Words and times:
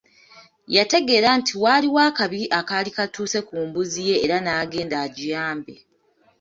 Yategeera 0.75 1.29
nti 1.39 1.53
waaliwo 1.63 1.99
akabi 2.09 2.39
akaali 2.59 2.89
katuuse 2.97 3.39
ku 3.47 3.55
mbuzi 3.67 3.99
ye 4.09 4.15
era 4.25 4.37
n'agende 4.41 4.95
agiyambe. 5.05 5.73